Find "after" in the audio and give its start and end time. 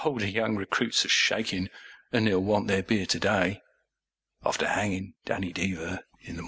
4.43-4.67